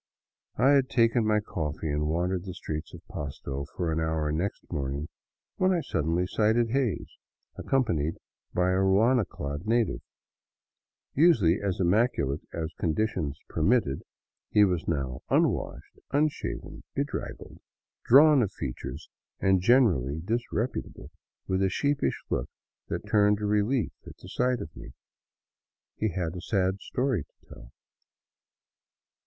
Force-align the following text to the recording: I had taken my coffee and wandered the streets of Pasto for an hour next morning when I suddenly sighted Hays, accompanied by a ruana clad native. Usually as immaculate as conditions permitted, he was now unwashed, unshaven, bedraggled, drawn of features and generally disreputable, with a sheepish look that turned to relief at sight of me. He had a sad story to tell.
I 0.57 0.71
had 0.71 0.89
taken 0.89 1.27
my 1.27 1.39
coffee 1.41 1.91
and 1.91 2.07
wandered 2.09 2.45
the 2.45 2.55
streets 2.55 2.91
of 2.91 3.07
Pasto 3.07 3.65
for 3.77 3.91
an 3.91 3.99
hour 3.99 4.31
next 4.31 4.65
morning 4.71 5.09
when 5.57 5.71
I 5.71 5.81
suddenly 5.81 6.25
sighted 6.25 6.71
Hays, 6.71 7.19
accompanied 7.55 8.17
by 8.51 8.71
a 8.71 8.79
ruana 8.81 9.27
clad 9.27 9.67
native. 9.67 10.01
Usually 11.13 11.61
as 11.61 11.79
immaculate 11.79 12.41
as 12.51 12.73
conditions 12.79 13.39
permitted, 13.47 14.01
he 14.49 14.65
was 14.65 14.87
now 14.87 15.21
unwashed, 15.29 15.99
unshaven, 16.09 16.81
bedraggled, 16.95 17.59
drawn 18.03 18.41
of 18.41 18.51
features 18.53 19.07
and 19.39 19.61
generally 19.61 20.19
disreputable, 20.19 21.11
with 21.47 21.61
a 21.61 21.69
sheepish 21.69 22.23
look 22.31 22.49
that 22.87 23.05
turned 23.05 23.37
to 23.37 23.45
relief 23.45 23.91
at 24.07 24.13
sight 24.17 24.61
of 24.61 24.75
me. 24.75 24.93
He 25.95 26.09
had 26.09 26.35
a 26.35 26.41
sad 26.41 26.79
story 26.79 27.21
to 27.23 27.47
tell. 27.49 27.71